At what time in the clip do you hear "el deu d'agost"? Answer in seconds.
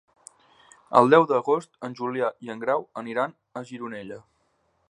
1.01-1.69